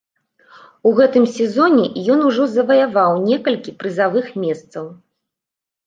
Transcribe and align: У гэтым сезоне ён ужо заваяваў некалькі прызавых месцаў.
У 0.91 0.93
гэтым 0.99 1.27
сезоне 1.35 1.85
ён 2.15 2.25
ужо 2.31 2.43
заваяваў 2.55 3.23
некалькі 3.29 3.79
прызавых 3.79 4.37
месцаў. 4.49 4.85